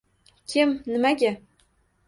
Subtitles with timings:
[0.53, 1.33] Kim, nimaga?